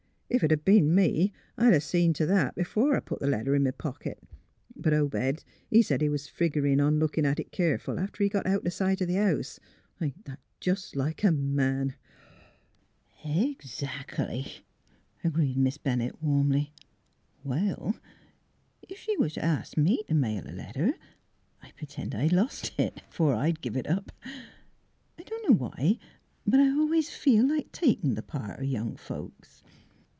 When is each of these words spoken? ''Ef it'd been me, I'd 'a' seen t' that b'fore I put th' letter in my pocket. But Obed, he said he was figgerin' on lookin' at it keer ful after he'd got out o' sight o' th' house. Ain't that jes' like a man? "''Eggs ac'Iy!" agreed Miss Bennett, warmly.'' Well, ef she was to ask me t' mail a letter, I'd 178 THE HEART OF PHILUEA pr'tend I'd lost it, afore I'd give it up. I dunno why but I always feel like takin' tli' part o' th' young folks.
''Ef 0.33 0.43
it'd 0.45 0.63
been 0.63 0.95
me, 0.95 1.33
I'd 1.57 1.73
'a' 1.73 1.81
seen 1.81 2.13
t' 2.13 2.23
that 2.23 2.55
b'fore 2.55 2.95
I 2.95 3.01
put 3.01 3.19
th' 3.19 3.23
letter 3.27 3.53
in 3.53 3.65
my 3.65 3.71
pocket. 3.71 4.23
But 4.77 4.93
Obed, 4.93 5.43
he 5.69 5.81
said 5.81 5.99
he 5.99 6.07
was 6.07 6.29
figgerin' 6.29 6.79
on 6.79 6.99
lookin' 6.99 7.25
at 7.25 7.37
it 7.37 7.51
keer 7.51 7.77
ful 7.77 7.99
after 7.99 8.23
he'd 8.23 8.29
got 8.31 8.45
out 8.47 8.65
o' 8.65 8.69
sight 8.69 9.01
o' 9.01 9.05
th' 9.05 9.11
house. 9.11 9.59
Ain't 10.01 10.23
that 10.23 10.39
jes' 10.63 10.95
like 10.95 11.25
a 11.25 11.31
man? 11.33 11.95
"''Eggs 13.25 13.81
ac'Iy!" 13.81 14.61
agreed 15.25 15.57
Miss 15.57 15.77
Bennett, 15.77 16.23
warmly.'' 16.23 16.71
Well, 17.43 17.97
ef 18.89 18.95
she 18.99 19.17
was 19.17 19.33
to 19.33 19.43
ask 19.43 19.75
me 19.75 20.01
t' 20.07 20.13
mail 20.13 20.43
a 20.49 20.55
letter, 20.55 20.93
I'd 21.61 21.73
178 21.73 21.73
THE 21.73 21.73
HEART 21.73 21.73
OF 21.73 21.73
PHILUEA 21.73 21.73
pr'tend 21.75 22.15
I'd 22.23 22.31
lost 22.33 22.79
it, 22.79 23.03
afore 23.11 23.33
I'd 23.35 23.59
give 23.59 23.75
it 23.75 23.87
up. 23.89 24.13
I 25.17 25.23
dunno 25.23 25.55
why 25.55 25.99
but 26.47 26.61
I 26.61 26.69
always 26.69 27.09
feel 27.09 27.45
like 27.49 27.73
takin' 27.73 28.15
tli' 28.15 28.21
part 28.27 28.61
o' 28.61 28.63
th' 28.63 28.69
young 28.69 28.95
folks. 28.95 29.61